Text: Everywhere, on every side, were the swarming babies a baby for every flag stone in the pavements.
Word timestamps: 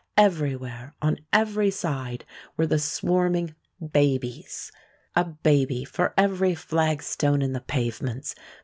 Everywhere, 0.17 0.95
on 0.99 1.19
every 1.31 1.69
side, 1.69 2.25
were 2.57 2.65
the 2.65 2.79
swarming 2.79 3.53
babies 3.91 4.71
a 5.15 5.23
baby 5.25 5.85
for 5.85 6.15
every 6.17 6.55
flag 6.55 7.03
stone 7.03 7.43
in 7.43 7.53
the 7.53 7.61
pavements. 7.61 8.33